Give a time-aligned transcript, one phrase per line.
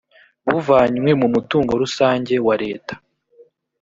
[0.49, 2.93] buvanywe mu mutungo rusange wa leta